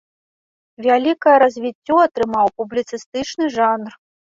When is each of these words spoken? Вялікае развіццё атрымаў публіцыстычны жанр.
Вялікае 0.85 1.35
развіццё 1.43 1.95
атрымаў 2.07 2.47
публіцыстычны 2.63 3.45
жанр. 3.61 3.91